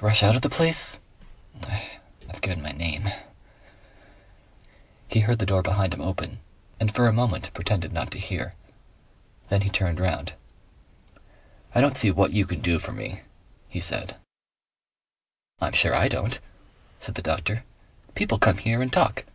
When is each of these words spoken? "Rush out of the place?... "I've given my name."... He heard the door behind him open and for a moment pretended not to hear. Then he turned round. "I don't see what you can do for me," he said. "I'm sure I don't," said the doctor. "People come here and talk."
"Rush 0.00 0.22
out 0.22 0.34
of 0.36 0.40
the 0.40 0.48
place?... 0.48 1.00
"I've 2.30 2.40
given 2.40 2.62
my 2.62 2.72
name."... 2.72 3.10
He 5.06 5.20
heard 5.20 5.38
the 5.38 5.44
door 5.44 5.60
behind 5.60 5.92
him 5.92 6.00
open 6.00 6.38
and 6.80 6.94
for 6.94 7.06
a 7.06 7.12
moment 7.12 7.52
pretended 7.52 7.92
not 7.92 8.10
to 8.12 8.18
hear. 8.18 8.54
Then 9.50 9.60
he 9.60 9.68
turned 9.68 10.00
round. 10.00 10.32
"I 11.74 11.82
don't 11.82 11.98
see 11.98 12.10
what 12.10 12.32
you 12.32 12.46
can 12.46 12.62
do 12.62 12.78
for 12.78 12.92
me," 12.92 13.20
he 13.68 13.80
said. 13.80 14.16
"I'm 15.60 15.74
sure 15.74 15.94
I 15.94 16.08
don't," 16.08 16.40
said 16.98 17.14
the 17.16 17.20
doctor. 17.20 17.62
"People 18.14 18.38
come 18.38 18.56
here 18.56 18.80
and 18.80 18.90
talk." 18.90 19.26